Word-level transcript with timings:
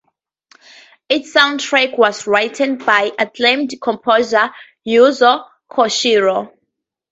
Its 1.09 1.31
soundtrack 1.31 1.95
was 1.95 2.25
written 2.25 2.79
by 2.79 3.11
acclaimed 3.19 3.69
composer 3.83 4.49
Yuzo 4.83 5.45
Koshiro. 5.71 6.51